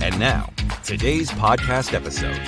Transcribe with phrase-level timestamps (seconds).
[0.00, 0.52] And now,
[0.84, 2.40] today's podcast episode.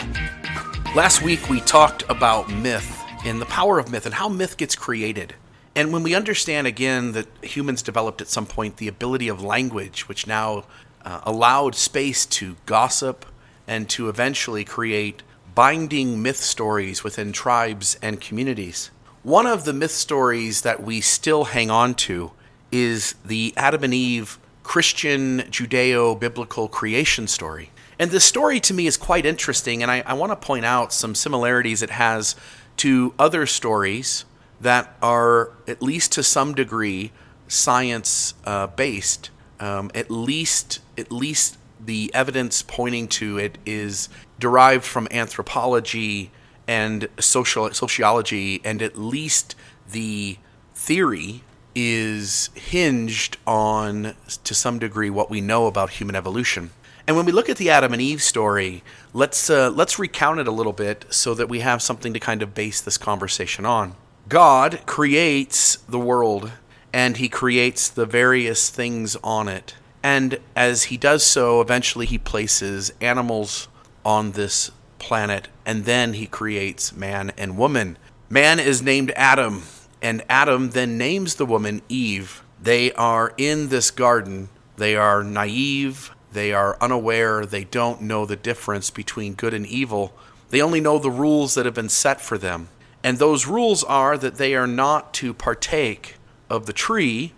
[0.94, 4.76] Last week we talked about myth and the power of myth and how myth gets
[4.76, 5.34] created.
[5.74, 10.08] And when we understand again that humans developed at some point the ability of language,
[10.08, 10.64] which now
[11.04, 13.26] uh, allowed space to gossip
[13.66, 18.92] and to eventually create binding myth stories within tribes and communities.
[19.24, 22.30] One of the myth stories that we still hang on to
[22.70, 24.38] is the Adam and Eve
[24.70, 27.72] Christian Judeo biblical creation story.
[27.98, 30.92] And this story to me is quite interesting, and I, I want to point out
[30.92, 32.36] some similarities it has
[32.76, 34.24] to other stories
[34.60, 37.10] that are, at least to some degree,
[37.48, 39.30] science uh, based.
[39.58, 46.30] Um, at least, at least the evidence pointing to it is derived from anthropology
[46.68, 49.56] and social sociology, and at least
[49.90, 50.38] the
[50.76, 51.42] theory
[51.80, 54.14] is hinged on,
[54.44, 56.70] to some degree, what we know about human evolution.
[57.06, 60.46] And when we look at the Adam and Eve story, let's uh, let's recount it
[60.46, 63.96] a little bit so that we have something to kind of base this conversation on.
[64.28, 66.52] God creates the world,
[66.92, 69.74] and He creates the various things on it.
[70.02, 73.68] And as He does so, eventually He places animals
[74.04, 77.96] on this planet, and then He creates man and woman.
[78.28, 79.62] Man is named Adam
[80.02, 82.42] and Adam then names the woman Eve.
[82.60, 84.48] They are in this garden.
[84.76, 86.10] They are naive.
[86.32, 87.44] They are unaware.
[87.44, 90.12] They don't know the difference between good and evil.
[90.50, 92.68] They only know the rules that have been set for them.
[93.02, 96.16] And those rules are that they are not to partake
[96.48, 97.32] of the tree,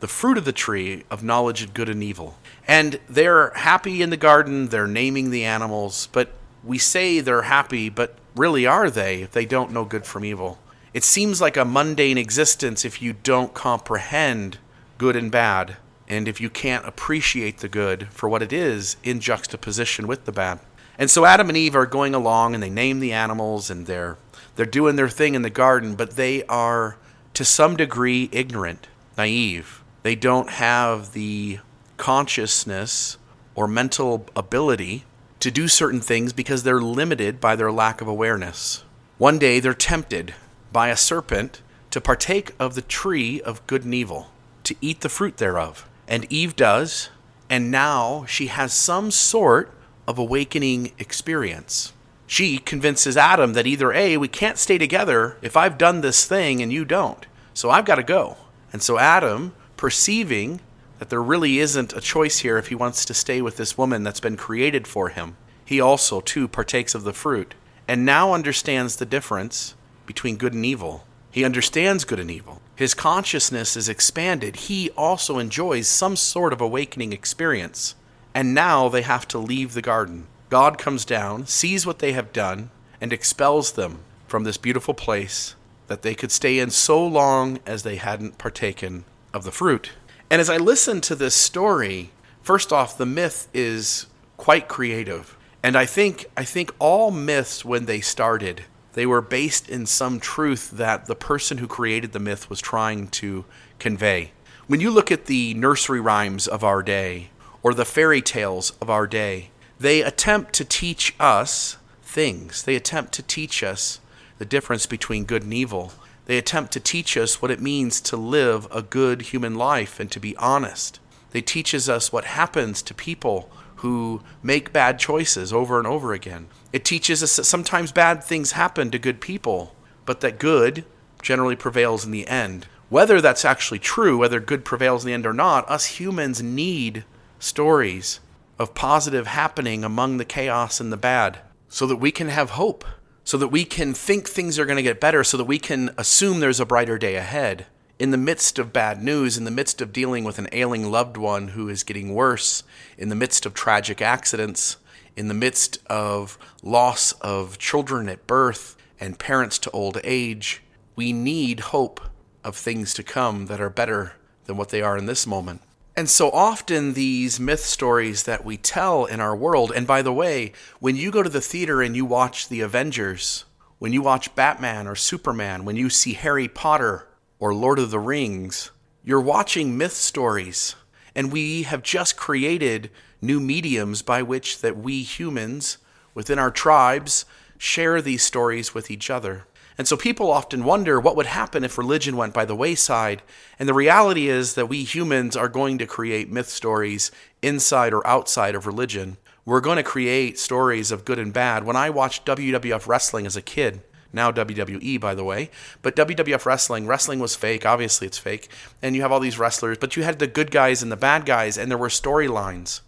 [0.00, 2.36] the fruit of the tree of knowledge of good and evil.
[2.68, 4.68] And they're happy in the garden.
[4.68, 6.08] They're naming the animals.
[6.12, 6.32] But
[6.62, 10.58] we say they're happy, but really are they if they don't know good from evil?
[10.94, 14.58] It seems like a mundane existence if you don't comprehend
[14.96, 19.18] good and bad, and if you can't appreciate the good for what it is in
[19.18, 20.60] juxtaposition with the bad.
[20.96, 24.18] And so Adam and Eve are going along and they name the animals and they're
[24.54, 26.96] they're doing their thing in the garden, but they are
[27.34, 28.86] to some degree ignorant,
[29.18, 29.82] naive.
[30.04, 31.58] They don't have the
[31.96, 33.18] consciousness
[33.56, 35.06] or mental ability
[35.40, 38.84] to do certain things because they're limited by their lack of awareness.
[39.18, 40.34] One day they're tempted
[40.74, 44.32] by a serpent to partake of the tree of good and evil,
[44.64, 45.88] to eat the fruit thereof.
[46.08, 47.10] And Eve does,
[47.48, 49.72] and now she has some sort
[50.08, 51.92] of awakening experience.
[52.26, 56.60] She convinces Adam that either A, we can't stay together if I've done this thing
[56.60, 57.24] and you don't,
[57.54, 58.36] so I've got to go.
[58.72, 60.60] And so Adam, perceiving
[60.98, 64.02] that there really isn't a choice here if he wants to stay with this woman
[64.02, 67.54] that's been created for him, he also too partakes of the fruit
[67.86, 69.76] and now understands the difference
[70.06, 71.06] between good and evil.
[71.30, 72.60] He understands good and evil.
[72.76, 74.56] His consciousness is expanded.
[74.56, 77.94] He also enjoys some sort of awakening experience.
[78.34, 80.26] And now they have to leave the garden.
[80.50, 82.70] God comes down, sees what they have done,
[83.00, 85.54] and expels them from this beautiful place
[85.86, 89.90] that they could stay in so long as they hadn't partaken of the fruit.
[90.30, 92.10] And as I listen to this story,
[92.42, 95.36] first off, the myth is quite creative.
[95.62, 100.18] And I think I think all myths when they started they were based in some
[100.18, 103.44] truth that the person who created the myth was trying to
[103.78, 104.32] convey.
[104.66, 107.30] When you look at the nursery rhymes of our day
[107.62, 112.62] or the fairy tales of our day, they attempt to teach us things.
[112.62, 114.00] They attempt to teach us
[114.38, 115.92] the difference between good and evil.
[116.26, 120.10] They attempt to teach us what it means to live a good human life and
[120.12, 121.00] to be honest.
[121.32, 123.50] They teaches us what happens to people
[123.84, 126.46] who make bad choices over and over again.
[126.72, 129.74] It teaches us that sometimes bad things happen to good people,
[130.06, 130.86] but that good
[131.20, 132.66] generally prevails in the end.
[132.88, 137.04] Whether that's actually true, whether good prevails in the end or not, us humans need
[137.38, 138.20] stories
[138.58, 142.86] of positive happening among the chaos and the bad so that we can have hope,
[143.22, 145.90] so that we can think things are going to get better, so that we can
[145.98, 147.66] assume there's a brighter day ahead
[148.04, 151.16] in the midst of bad news, in the midst of dealing with an ailing loved
[151.16, 152.62] one who is getting worse,
[152.98, 154.76] in the midst of tragic accidents,
[155.16, 160.62] in the midst of loss of children at birth and parents to old age,
[160.94, 161.98] we need hope
[162.44, 164.12] of things to come that are better
[164.44, 165.62] than what they are in this moment.
[165.96, 170.12] And so often, these myth stories that we tell in our world, and by the
[170.12, 173.46] way, when you go to the theater and you watch The Avengers,
[173.78, 177.08] when you watch Batman or Superman, when you see Harry Potter
[177.44, 178.70] or Lord of the Rings,
[179.04, 180.76] you're watching myth stories.
[181.14, 185.76] And we have just created new mediums by which that we humans
[186.14, 187.26] within our tribes
[187.58, 189.44] share these stories with each other.
[189.76, 193.20] And so people often wonder what would happen if religion went by the wayside.
[193.58, 197.10] And the reality is that we humans are going to create myth stories
[197.42, 199.18] inside or outside of religion.
[199.44, 201.64] We're going to create stories of good and bad.
[201.64, 203.82] When I watched WWF wrestling as a kid,
[204.14, 205.50] now WWE, by the way,
[205.82, 207.66] but WWF wrestling, wrestling was fake.
[207.66, 208.48] Obviously, it's fake.
[208.82, 211.26] And you have all these wrestlers, but you had the good guys and the bad
[211.26, 212.80] guys, and there were storylines.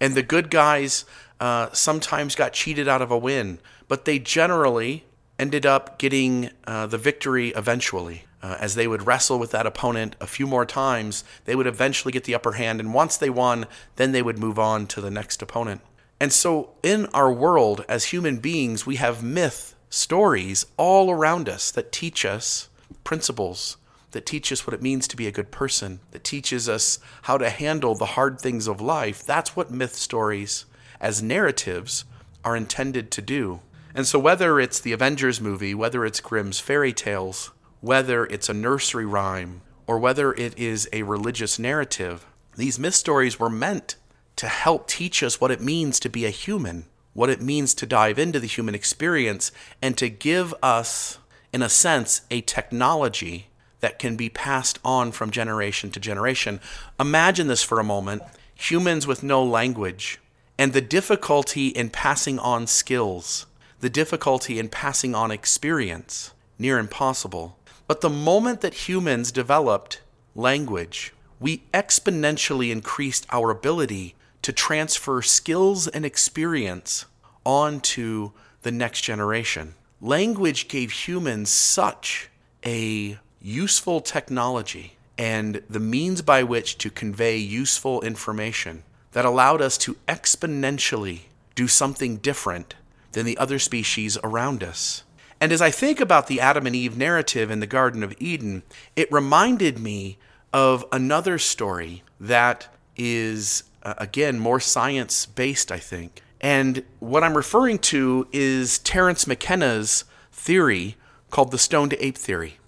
[0.00, 1.04] And the good guys
[1.40, 3.58] uh, sometimes got cheated out of a win,
[3.88, 5.04] but they generally
[5.38, 8.24] ended up getting uh, the victory eventually.
[8.42, 12.10] Uh, as they would wrestle with that opponent a few more times, they would eventually
[12.10, 12.80] get the upper hand.
[12.80, 15.80] And once they won, then they would move on to the next opponent.
[16.18, 21.70] And so, in our world, as human beings, we have myth stories all around us
[21.70, 22.70] that teach us
[23.04, 23.76] principles,
[24.12, 27.36] that teach us what it means to be a good person, that teaches us how
[27.36, 29.24] to handle the hard things of life.
[29.24, 30.64] That's what myth stories,
[31.00, 32.04] as narratives,
[32.42, 33.60] are intended to do.
[33.94, 37.50] And so, whether it's the Avengers movie, whether it's Grimm's fairy tales,
[37.80, 42.24] whether it's a nursery rhyme, or whether it is a religious narrative,
[42.56, 43.96] these myth stories were meant
[44.36, 47.86] to help teach us what it means to be a human, what it means to
[47.86, 51.18] dive into the human experience, and to give us,
[51.52, 53.48] in a sense, a technology
[53.80, 56.60] that can be passed on from generation to generation.
[56.98, 58.22] Imagine this for a moment
[58.54, 60.20] humans with no language,
[60.56, 63.46] and the difficulty in passing on skills
[63.82, 67.58] the difficulty in passing on experience, near impossible.
[67.88, 70.00] But the moment that humans developed
[70.36, 77.06] language, we exponentially increased our ability to transfer skills and experience
[77.44, 79.74] onto the next generation.
[80.00, 82.28] Language gave humans such
[82.64, 89.76] a useful technology and the means by which to convey useful information that allowed us
[89.78, 91.20] to exponentially
[91.54, 92.74] do something different
[93.12, 95.04] than the other species around us.
[95.40, 98.62] And as I think about the Adam and Eve narrative in the Garden of Eden,
[98.96, 100.18] it reminded me
[100.52, 106.22] of another story that is, uh, again, more science based, I think.
[106.40, 110.96] And what I'm referring to is Terence McKenna's theory
[111.30, 112.58] called the stoned ape theory.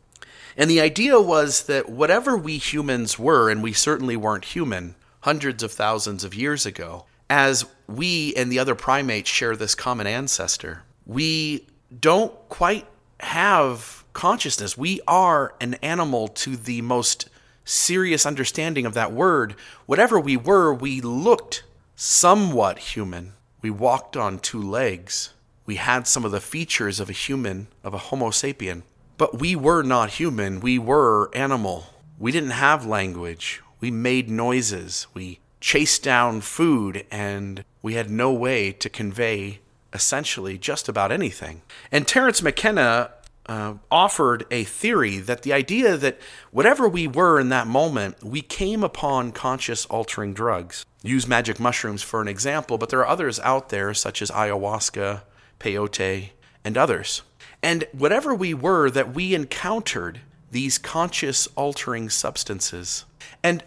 [0.57, 5.63] And the idea was that whatever we humans were, and we certainly weren't human hundreds
[5.63, 10.83] of thousands of years ago, as we and the other primates share this common ancestor,
[11.07, 11.67] we
[11.99, 12.87] don't quite
[13.21, 14.79] have consciousness.
[14.79, 17.29] We are an animal to the most
[17.65, 19.55] serious understanding of that word.
[19.87, 21.65] Whatever we were, we looked
[21.97, 23.33] somewhat human.
[23.63, 25.33] We walked on two legs.
[25.67, 28.83] We had some of the features of a human, of a Homo sapien.
[29.17, 30.61] But we were not human.
[30.61, 31.87] We were animal.
[32.19, 33.63] We didn't have language.
[33.81, 35.07] We made noises.
[35.15, 39.61] We chased down food, and we had no way to convey
[39.93, 41.63] essentially just about anything.
[41.91, 43.13] And Terence McKenna
[43.47, 46.19] uh, offered a theory that the idea that
[46.51, 50.85] whatever we were in that moment, we came upon conscious altering drugs.
[51.03, 55.23] Use magic mushrooms for an example, but there are others out there, such as ayahuasca,
[55.61, 56.31] peyote,
[56.65, 57.23] and others.
[57.63, 60.21] And whatever we were, that we encountered
[60.51, 63.05] these conscious altering substances.
[63.43, 63.63] And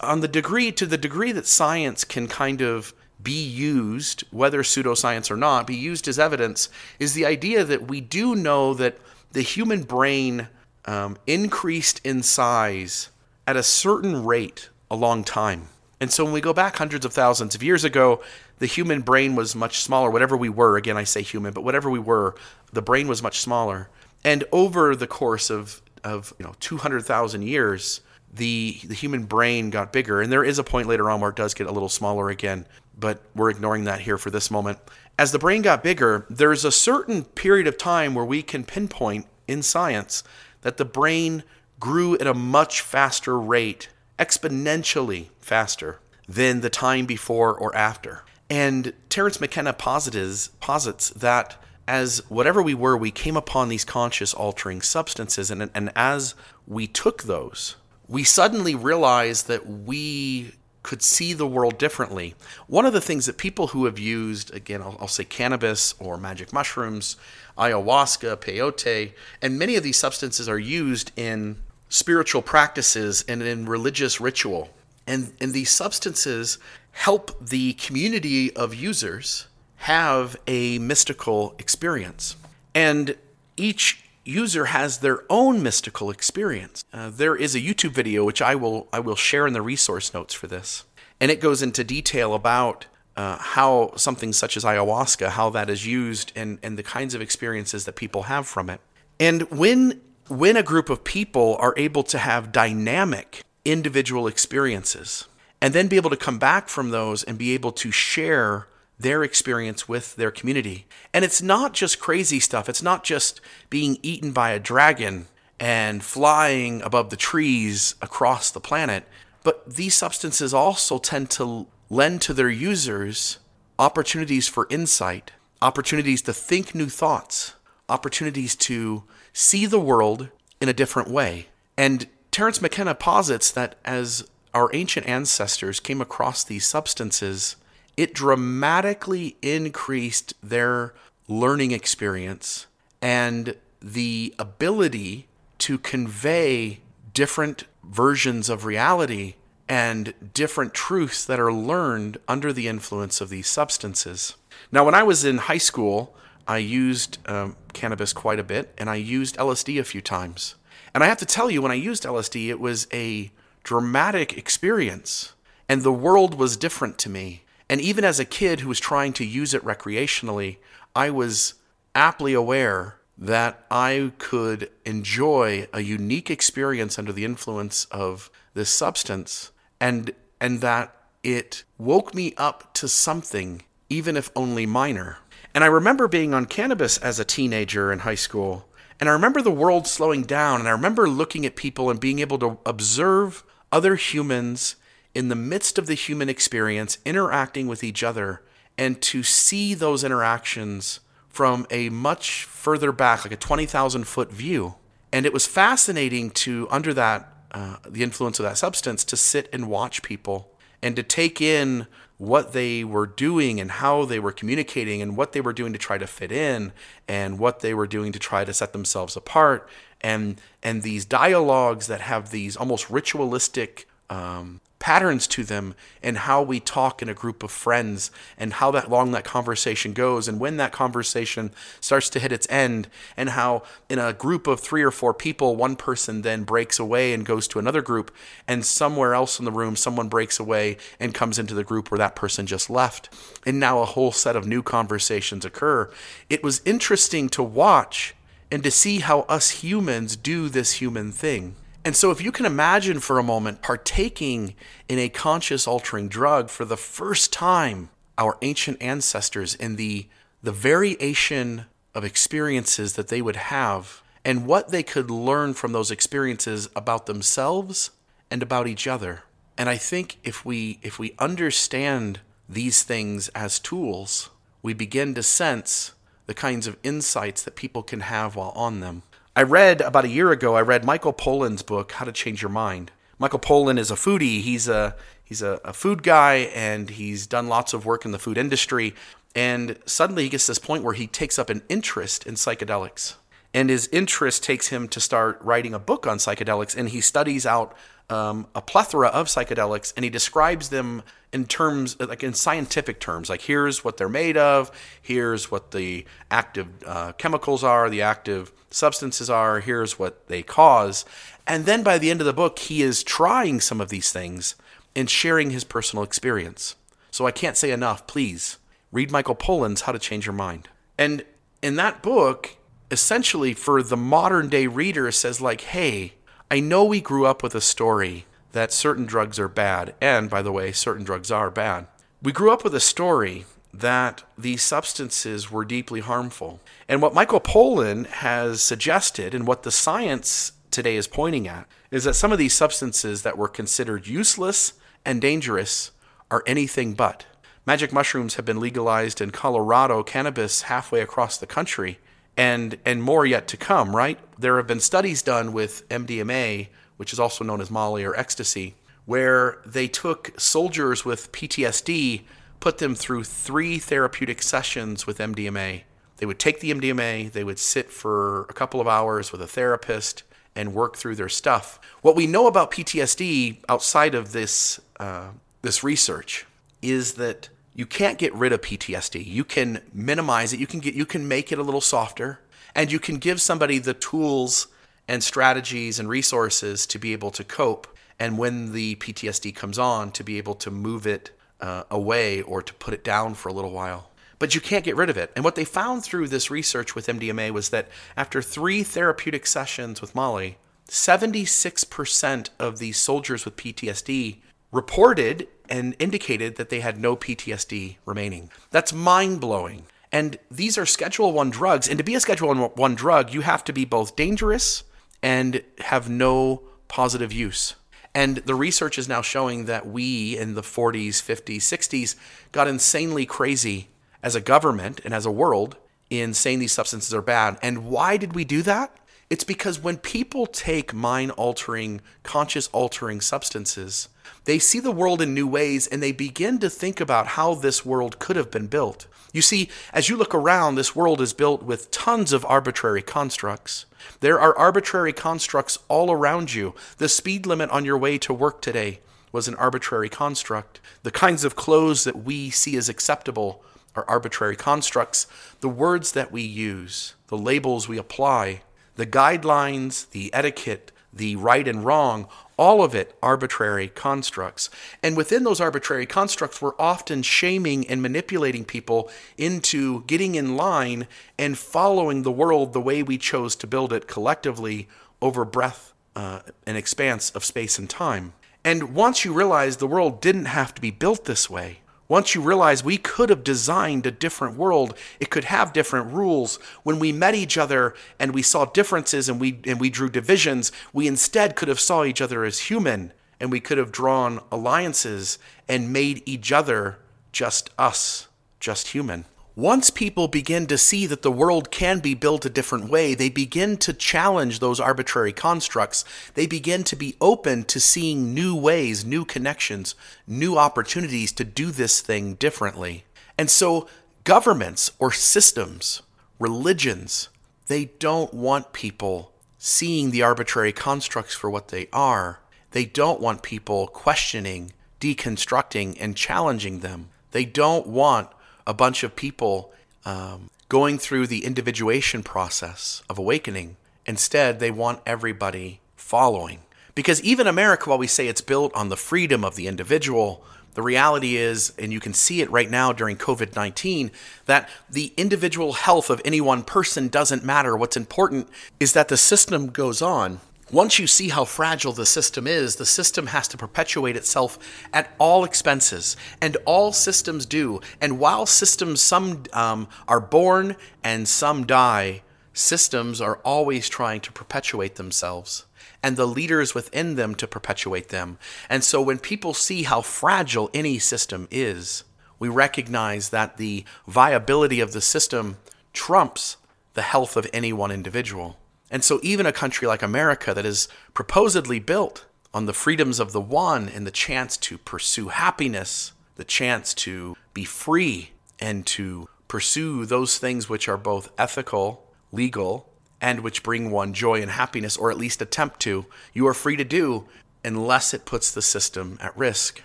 [0.00, 5.30] on the degree to the degree that science can kind of be used, whether pseudoscience
[5.30, 6.68] or not, be used as evidence,
[6.98, 8.98] is the idea that we do know that
[9.32, 10.48] the human brain
[10.84, 13.10] um, increased in size
[13.46, 15.68] at a certain rate a long time.
[16.00, 18.22] And so when we go back hundreds of thousands of years ago,
[18.58, 20.10] the human brain was much smaller.
[20.10, 22.34] Whatever we were, again, I say human, but whatever we were,
[22.72, 23.88] the brain was much smaller.
[24.24, 28.00] And over the course of, of you know, 200,000 years,
[28.36, 31.36] the the human brain got bigger and there is a point later on where it
[31.36, 32.66] does get a little smaller again
[32.98, 34.78] but we're ignoring that here for this moment
[35.18, 39.26] as the brain got bigger there's a certain period of time where we can pinpoint
[39.48, 40.22] in science
[40.62, 41.42] that the brain
[41.78, 48.24] grew at a much faster rate exponentially faster than the time before or after.
[48.48, 51.56] And Terence McKenna posits, posits that
[51.86, 56.34] as whatever we were, we came upon these conscious altering substances, and, and as
[56.66, 57.76] we took those,
[58.08, 60.52] we suddenly realized that we
[60.86, 62.36] could see the world differently.
[62.68, 66.16] One of the things that people who have used, again, I'll, I'll, say cannabis or
[66.16, 67.16] magic mushrooms,
[67.58, 69.12] ayahuasca, peyote,
[69.42, 71.56] and many of these substances are used in
[71.88, 74.70] spiritual practices and in religious ritual.
[75.08, 76.58] And, and these substances
[76.92, 82.36] help the community of users have a mystical experience.
[82.76, 83.16] And
[83.56, 86.84] each user has their own mystical experience.
[86.92, 90.12] Uh, there is a YouTube video which I will I will share in the resource
[90.12, 90.84] notes for this,
[91.20, 95.86] and it goes into detail about uh, how something such as ayahuasca, how that is
[95.86, 98.80] used, and and the kinds of experiences that people have from it.
[99.18, 105.26] And when when a group of people are able to have dynamic individual experiences,
[105.60, 108.66] and then be able to come back from those and be able to share
[108.98, 110.86] their experience with their community.
[111.12, 115.26] And it's not just crazy stuff, it's not just being eaten by a dragon
[115.58, 119.04] and flying above the trees across the planet,
[119.42, 123.38] but these substances also tend to lend to their users
[123.78, 127.54] opportunities for insight, opportunities to think new thoughts,
[127.88, 130.28] opportunities to see the world
[130.60, 131.46] in a different way.
[131.76, 137.56] And Terence McKenna posits that as our ancient ancestors came across these substances,
[137.96, 140.94] it dramatically increased their
[141.28, 142.66] learning experience
[143.00, 145.26] and the ability
[145.58, 146.80] to convey
[147.14, 149.34] different versions of reality
[149.68, 154.36] and different truths that are learned under the influence of these substances.
[154.70, 156.14] Now, when I was in high school,
[156.46, 160.54] I used um, cannabis quite a bit and I used LSD a few times.
[160.94, 163.30] And I have to tell you, when I used LSD, it was a
[163.64, 165.32] dramatic experience
[165.68, 167.42] and the world was different to me.
[167.68, 170.58] And even as a kid who was trying to use it recreationally,
[170.94, 171.54] I was
[171.94, 179.50] aptly aware that I could enjoy a unique experience under the influence of this substance
[179.80, 185.18] and and that it woke me up to something even if only minor.
[185.54, 188.68] And I remember being on cannabis as a teenager in high school,
[189.00, 192.18] and I remember the world slowing down and I remember looking at people and being
[192.18, 194.76] able to observe other humans
[195.16, 198.42] in the midst of the human experience, interacting with each other,
[198.76, 204.74] and to see those interactions from a much further back, like a 20,000 foot view.
[205.10, 209.48] And it was fascinating to, under that, uh, the influence of that substance, to sit
[209.54, 211.86] and watch people and to take in
[212.18, 215.78] what they were doing and how they were communicating and what they were doing to
[215.78, 216.72] try to fit in
[217.08, 219.68] and what they were doing to try to set themselves apart
[220.00, 226.42] and and these dialogues that have these almost ritualistic um, patterns to them and how
[226.42, 230.38] we talk in a group of friends and how that long that conversation goes and
[230.38, 234.82] when that conversation starts to hit its end and how in a group of three
[234.82, 238.14] or four people one person then breaks away and goes to another group
[238.46, 241.98] and somewhere else in the room someone breaks away and comes into the group where
[241.98, 243.08] that person just left.
[243.46, 245.90] And now a whole set of new conversations occur.
[246.28, 248.14] It was interesting to watch
[248.50, 251.56] and to see how us humans do this human thing
[251.86, 254.56] and so, if you can imagine for a moment partaking
[254.88, 260.08] in a conscious altering drug for the first time, our ancient ancestors in the,
[260.42, 265.92] the variation of experiences that they would have and what they could learn from those
[265.92, 267.92] experiences about themselves
[268.32, 269.22] and about each other.
[269.56, 275.22] And I think if we if we understand these things as tools, we begin to
[275.22, 275.92] sense
[276.26, 279.04] the kinds of insights that people can have while on them.
[279.38, 280.56] I read about a year ago.
[280.56, 282.90] I read Michael Pollan's book, How to Change Your Mind.
[283.18, 284.40] Michael Pollan is a foodie.
[284.40, 288.18] He's a he's a, a food guy, and he's done lots of work in the
[288.18, 288.94] food industry.
[289.34, 293.16] And suddenly, he gets this point where he takes up an interest in psychedelics,
[293.52, 296.74] and his interest takes him to start writing a book on psychedelics.
[296.74, 297.76] And he studies out
[298.08, 303.28] um, a plethora of psychedelics, and he describes them in terms, like in scientific terms,
[303.28, 304.70] like here's what they're made of,
[305.02, 311.04] here's what the active uh, chemicals are, the active substances are, here's what they cause.
[311.46, 314.54] And then by the end of the book, he is trying some of these things
[314.94, 316.76] and sharing his personal experience.
[317.10, 318.58] So I can't say enough, please
[318.92, 320.68] read Michael Pollan's How to Change Your Mind.
[320.96, 321.24] And
[321.62, 322.56] in that book,
[322.90, 326.14] essentially for the modern day reader, says, like, hey,
[326.48, 330.42] I know we grew up with a story that certain drugs are bad, and by
[330.42, 331.88] the way, certain drugs are bad.
[332.22, 336.60] We grew up with a story that these substances were deeply harmful.
[336.88, 342.04] And what Michael Pollan has suggested, and what the science today is pointing at, is
[342.04, 344.74] that some of these substances that were considered useless
[345.04, 345.90] and dangerous
[346.30, 347.26] are anything but.
[347.66, 351.98] Magic mushrooms have been legalized in Colorado, cannabis halfway across the country,
[352.36, 354.18] and and more yet to come, right?
[354.38, 358.74] There have been studies done with MDMA, which is also known as Molly or ecstasy,
[359.04, 362.22] where they took soldiers with PTSD
[362.60, 365.82] put them through three therapeutic sessions with MDMA.
[366.16, 369.46] They would take the MDMA, they would sit for a couple of hours with a
[369.46, 370.22] therapist,
[370.54, 371.78] and work through their stuff.
[372.00, 375.28] What we know about PTSD outside of this uh,
[375.62, 376.46] this research
[376.80, 379.24] is that you can't get rid of PTSD.
[379.24, 380.58] You can minimize it.
[380.58, 382.40] You can get you can make it a little softer,
[382.74, 384.68] and you can give somebody the tools
[385.06, 387.86] and strategies and resources to be able to cope.
[388.18, 391.30] And when the PTSD comes on, to be able to move it
[391.60, 394.10] uh, away or to put it down for a little while.
[394.38, 395.30] But you can't get rid of it.
[395.36, 400.00] And what they found through this research with MDMA was that after three therapeutic sessions
[400.00, 400.56] with Molly,
[400.88, 404.38] 76% of the soldiers with PTSD
[404.72, 408.50] reported and indicated that they had no PTSD remaining.
[408.70, 409.86] That's mind blowing.
[410.12, 411.88] And these are Schedule 1 drugs.
[411.88, 414.84] And to be a Schedule 1 drug, you have to be both dangerous
[415.22, 417.74] and have no positive use.
[418.14, 422.16] And the research is now showing that we in the 40s, 50s, 60s
[422.50, 423.88] got insanely crazy
[424.22, 425.76] as a government and as a world
[426.08, 427.58] in saying these substances are bad.
[427.60, 428.96] And why did we do that?
[429.28, 434.08] It's because when people take mind altering, conscious altering substances,
[434.44, 437.84] they see the world in new ways and they begin to think about how this
[437.84, 439.06] world could have been built.
[439.32, 443.84] You see, as you look around, this world is built with tons of arbitrary constructs.
[444.20, 446.74] There are arbitrary constructs all around you.
[446.98, 449.00] The speed limit on your way to work today
[449.32, 450.80] was an arbitrary construct.
[451.02, 453.62] The kinds of clothes that we see as acceptable
[453.94, 455.26] are arbitrary constructs.
[455.60, 458.62] The words that we use, the labels we apply,
[458.94, 462.28] the guidelines, the etiquette, the right and wrong,
[462.58, 464.70] all of it arbitrary constructs.
[465.02, 471.06] And within those arbitrary constructs, we're often shaming and manipulating people into getting in line
[471.38, 474.88] and following the world the way we chose to build it collectively
[475.20, 478.32] over breadth uh, and expanse of space and time.
[478.64, 482.40] And once you realize the world didn't have to be built this way, once you
[482.40, 486.56] realize we could have designed a different world, it could have different rules.
[486.82, 490.70] When we met each other and we saw differences and we and we drew divisions,
[490.92, 495.38] we instead could have saw each other as human and we could have drawn alliances
[495.68, 496.98] and made each other
[497.32, 498.28] just us,
[498.60, 499.24] just human.
[499.56, 503.30] Once people begin to see that the world can be built a different way, they
[503.30, 506.04] begin to challenge those arbitrary constructs.
[506.34, 509.94] They begin to be open to seeing new ways, new connections,
[510.26, 513.06] new opportunities to do this thing differently.
[513.38, 513.88] And so,
[514.24, 516.02] governments or systems,
[516.38, 517.30] religions,
[517.66, 522.40] they don't want people seeing the arbitrary constructs for what they are.
[522.72, 527.08] They don't want people questioning, deconstructing, and challenging them.
[527.30, 528.28] They don't want
[528.66, 529.72] a bunch of people
[530.04, 533.76] um, going through the individuation process of awakening.
[534.04, 536.60] Instead, they want everybody following.
[536.94, 540.42] Because even America, while we say it's built on the freedom of the individual,
[540.74, 544.10] the reality is, and you can see it right now during COVID 19,
[544.46, 547.76] that the individual health of any one person doesn't matter.
[547.76, 548.48] What's important
[548.78, 552.86] is that the system goes on once you see how fragile the system is, the
[552.86, 554.58] system has to perpetuate itself
[554.92, 557.80] at all expenses, and all systems do.
[558.00, 560.74] And while systems some um, are born
[561.04, 565.66] and some die, systems are always trying to perpetuate themselves,
[566.02, 568.38] and the leaders within them to perpetuate them.
[568.68, 572.02] And so when people see how fragile any system is,
[572.40, 575.58] we recognize that the viability of the system
[575.92, 576.56] trumps
[576.94, 578.58] the health of any one individual.
[578.90, 583.32] And so, even a country like America that is proposedly built on the freedoms of
[583.32, 589.28] the one and the chance to pursue happiness, the chance to be free, and to
[589.48, 592.88] pursue those things which are both ethical, legal,
[593.20, 596.76] and which bring one joy and happiness, or at least attempt to, you are free
[596.76, 597.26] to do
[597.64, 599.82] unless it puts the system at risk.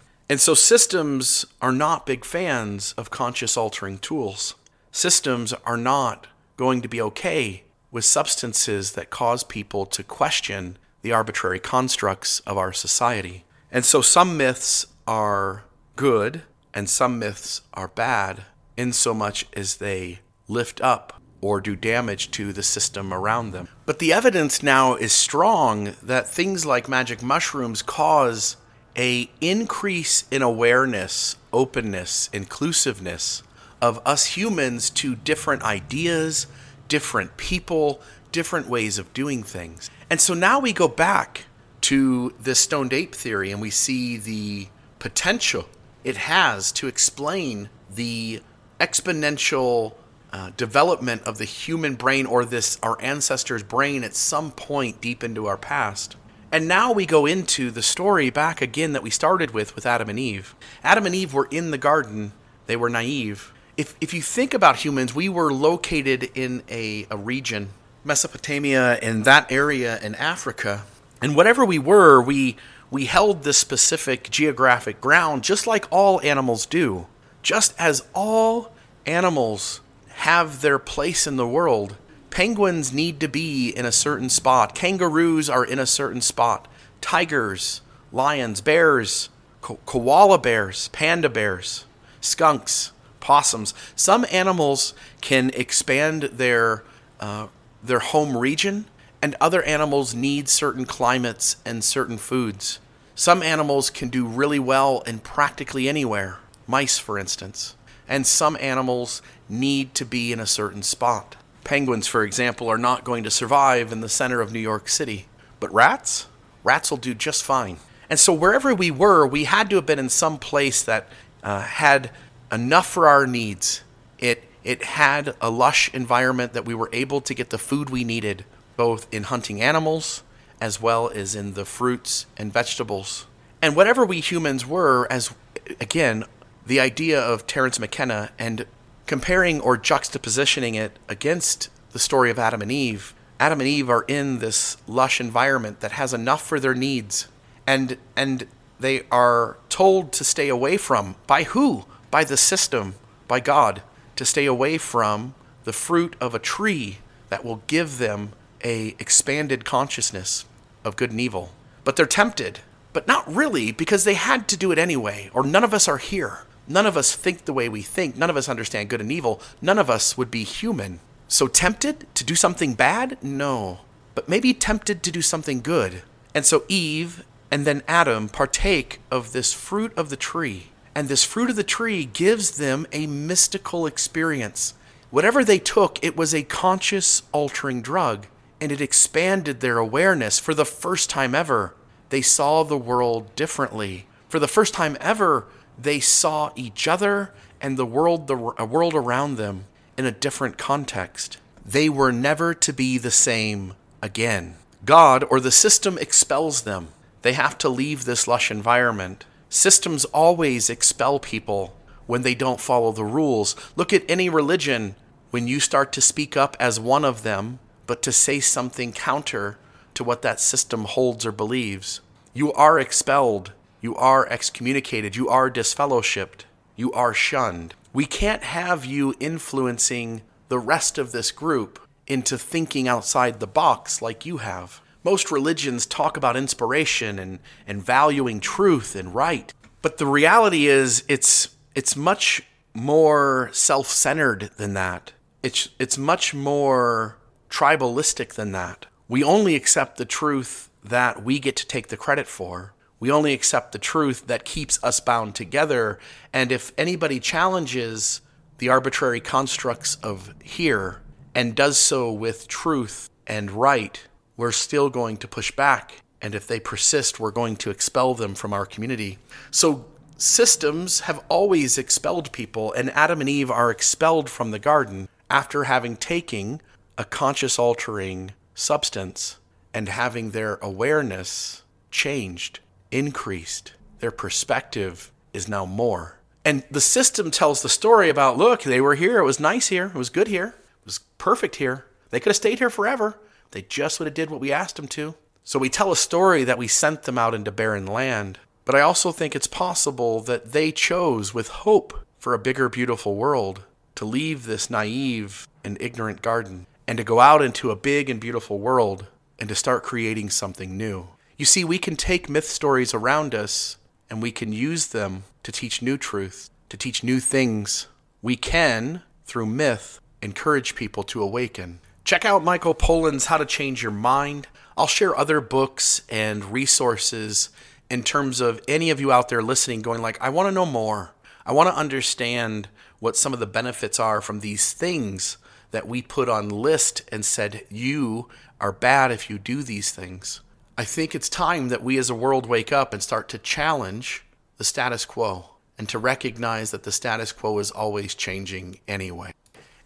[0.30, 4.56] And so, systems are not big fans of conscious altering tools.
[4.92, 11.12] Systems are not going to be okay with substances that cause people to question the
[11.12, 13.44] arbitrary constructs of our society.
[13.72, 15.64] And so some myths are
[15.96, 18.44] good and some myths are bad
[18.78, 23.68] in so much as they lift up or do damage to the system around them.
[23.86, 28.58] But the evidence now is strong that things like magic mushrooms cause
[28.98, 33.42] a increase in awareness, openness, inclusiveness
[33.82, 36.46] of us humans to different ideas,
[36.92, 38.02] different people,
[38.34, 39.90] different ways of doing things.
[40.10, 41.46] And so now we go back
[41.84, 44.68] to the stoned ape theory and we see the
[45.00, 45.70] potential
[46.04, 48.42] it has to explain the
[48.78, 49.94] exponential
[50.34, 55.24] uh, development of the human brain or this our ancestors' brain at some point deep
[55.24, 56.18] into our past.
[56.52, 60.10] And now we go into the story back again that we started with with Adam
[60.10, 60.56] and Eve.
[60.84, 62.34] Adam and Eve were in the garden,
[62.66, 67.18] they were naive, if, if you think about humans, we were located in a, a
[67.18, 67.70] region
[68.04, 70.84] Mesopotamia and that area in Africa.
[71.22, 72.58] And whatever we were, we
[72.90, 77.08] we held this specific geographic ground just like all animals do.
[77.42, 78.74] Just as all
[79.06, 79.80] animals
[80.10, 81.96] have their place in the world,
[82.30, 84.76] penguins need to be in a certain spot.
[84.76, 86.68] Kangaroos are in a certain spot.
[87.00, 87.82] Tigers,
[88.12, 89.30] lions, bears,
[89.62, 91.86] ko- koala bears, panda bears,
[92.20, 93.74] skunks, possums.
[93.96, 96.84] Some animals can expand their
[97.20, 97.48] uh,
[97.84, 98.86] their home region,
[99.22, 102.80] and other animals need certain climates and certain foods.
[103.16, 107.76] Some animals can do really well in practically anywhere, mice, for instance,
[108.08, 111.36] and some animals need to be in a certain spot.
[111.64, 115.28] Penguins, for example, are not going to survive in the center of New York City,
[115.60, 116.28] but rats?
[116.64, 117.78] Rats will do just fine.
[118.10, 121.08] And so, wherever we were, we had to have been in some place that
[121.44, 122.12] uh, had
[122.52, 123.82] enough for our needs.
[124.20, 128.04] It it had a lush environment that we were able to get the food we
[128.04, 128.46] needed,
[128.78, 130.24] both in hunting animals
[130.62, 133.26] as well as in the fruits and vegetables.
[133.62, 135.34] And whatever we humans were, as
[135.80, 136.24] again,
[136.66, 138.68] the idea of Terence McKenna and
[139.08, 144.06] comparing or juxtapositioning it against the story of Adam and Eve, Adam and Eve are
[144.08, 147.28] in this lush environment that has enough for their needs.
[147.66, 148.48] And and
[148.80, 151.86] they are told to stay away from by who?
[152.12, 152.95] By the system,
[153.28, 153.82] by God
[154.17, 156.97] to stay away from the fruit of a tree
[157.30, 160.45] that will give them a expanded consciousness
[160.84, 161.54] of good and evil.
[161.84, 162.60] But they're tempted,
[162.93, 165.97] but not really because they had to do it anyway, or none of us are
[165.97, 166.39] here.
[166.67, 168.15] None of us think the way we think.
[168.15, 169.41] None of us understand good and evil.
[169.62, 171.00] None of us would be human.
[171.28, 173.17] So tempted to do something bad?
[173.24, 173.80] No.
[174.15, 176.04] But maybe tempted to do something good.
[176.36, 181.24] And so Eve and then Adam partake of this fruit of the tree and this
[181.24, 184.74] fruit of the tree gives them a mystical experience.
[185.10, 188.28] Whatever they took, it was a conscious altering drug,
[188.60, 190.40] and it expanded their awareness.
[190.40, 191.74] For the first time ever,
[192.10, 194.06] they saw the world differently.
[194.30, 195.46] For the first time ever,
[195.78, 199.66] they saw each other and the world, the world around them
[199.98, 201.38] in a different context.
[201.66, 204.56] They were never to be the same again.
[204.84, 206.90] God or the system expels them.
[207.22, 209.26] They have to leave this lush environment.
[209.54, 211.76] Systems always expel people
[212.08, 213.54] when they don't follow the rules.
[213.76, 214.96] Look at any religion.
[215.32, 219.58] When you start to speak up as one of them, but to say something counter
[219.94, 222.00] to what that system holds or believes,
[222.34, 223.52] you are expelled.
[223.82, 225.18] You are excommunicated.
[225.18, 226.46] You are disfellowshipped.
[226.78, 227.76] You are shunned.
[227.92, 234.02] We can't have you influencing the rest of this group into thinking outside the box
[234.02, 234.81] like you have.
[235.04, 239.54] Most religions talk about inspiration and, and valuing truth and right.
[239.82, 245.14] But the reality is it's it's much more self-centered than that.
[245.42, 247.18] It's it's much more
[247.50, 248.86] tribalistic than that.
[249.08, 252.74] We only accept the truth that we get to take the credit for.
[253.00, 255.98] We only accept the truth that keeps us bound together.
[256.32, 258.22] And if anybody challenges
[258.60, 261.02] the arbitrary constructs of here
[261.34, 264.08] and does so with truth and right,
[264.42, 266.02] we're still going to push back.
[266.20, 269.20] And if they persist, we're going to expel them from our community.
[269.52, 269.86] So
[270.18, 275.66] systems have always expelled people, and Adam and Eve are expelled from the garden after
[275.66, 276.60] having taken
[276.98, 279.38] a conscious altering substance
[279.76, 283.74] and having their awareness changed, increased.
[284.00, 286.18] Their perspective is now more.
[286.44, 289.86] And the system tells the story about look, they were here, it was nice here,
[289.86, 291.86] it was good here, it was perfect here.
[292.10, 293.20] They could have stayed here forever.
[293.52, 295.16] They just would have did what we asked them to.
[295.44, 298.40] So we tell a story that we sent them out into barren land.
[298.66, 303.16] But I also think it's possible that they chose with hope for a bigger, beautiful
[303.16, 303.64] world
[303.96, 308.20] to leave this naive and ignorant garden and to go out into a big and
[308.20, 309.08] beautiful world
[309.40, 311.08] and to start creating something new.
[311.38, 313.78] You see, we can take myth stories around us
[314.10, 317.88] and we can use them to teach new truth, to teach new things.
[318.22, 321.80] We can, through myth, encourage people to awaken.
[322.04, 324.48] Check out Michael Pollan's How to Change Your Mind.
[324.76, 327.50] I'll share other books and resources
[327.90, 330.66] in terms of any of you out there listening going like I want to know
[330.66, 331.14] more.
[331.46, 335.38] I want to understand what some of the benefits are from these things
[335.72, 340.42] that we put on list and said you are bad if you do these things.
[340.78, 344.24] I think it's time that we as a world wake up and start to challenge
[344.58, 349.34] the status quo and to recognize that the status quo is always changing anyway.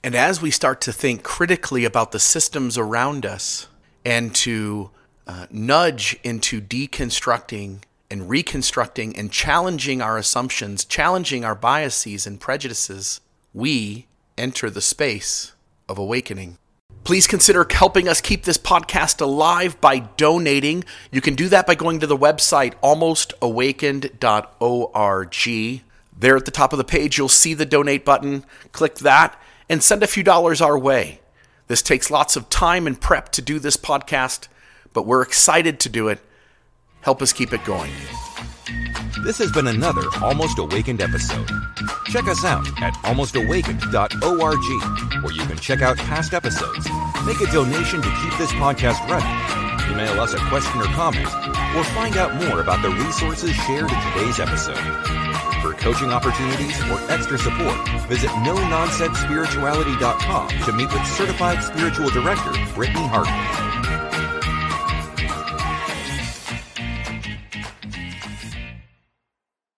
[0.06, 3.68] And as we start to think critically about the systems around us
[4.06, 4.92] and to
[5.26, 7.80] uh, nudge into deconstructing
[8.12, 13.20] and reconstructing and challenging our assumptions, challenging our biases and prejudices,
[13.52, 14.06] we
[14.38, 15.54] enter the space
[15.90, 16.60] of awakening.
[17.04, 20.84] Please consider helping us keep this podcast alive by donating.
[21.12, 25.82] You can do that by going to the website almostawakened.org.
[26.18, 28.46] There at the top of the page, you'll see the donate button.
[28.72, 29.36] Click that
[29.70, 31.20] and send a few dollars our way.
[31.68, 34.48] This takes lots of time and prep to do this podcast,
[34.94, 36.20] but we're excited to do it.
[37.02, 37.92] Help us keep it going.
[39.24, 41.50] This has been another Almost Awakened episode.
[42.08, 46.88] Check us out at almostawakened.org, where you can check out past episodes,
[47.26, 51.28] make a donation to keep this podcast running, email us a question or comment,
[51.76, 55.35] or find out more about the resources shared in today's episode.
[55.66, 57.76] For coaching opportunities or extra support,
[58.08, 64.25] visit no-nonsense-spirituality.com to meet with certified spiritual director Brittany Hartman.